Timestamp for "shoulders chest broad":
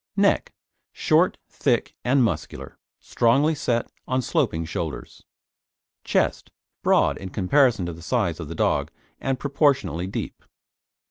4.65-7.19